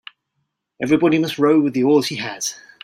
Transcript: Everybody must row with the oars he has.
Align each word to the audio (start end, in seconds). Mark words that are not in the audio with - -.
Everybody 0.81 1.19
must 1.19 1.37
row 1.37 1.59
with 1.59 1.75
the 1.75 1.83
oars 1.83 2.07
he 2.07 2.15
has. 2.15 2.55